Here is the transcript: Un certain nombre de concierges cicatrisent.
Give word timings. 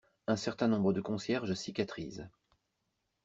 Un 0.25 0.35
certain 0.35 0.67
nombre 0.67 0.93
de 0.93 0.99
concierges 1.01 1.53
cicatrisent. 1.53 2.27